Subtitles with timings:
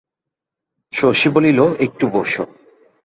[0.93, 2.43] শশী বলিল, একটু বোসো।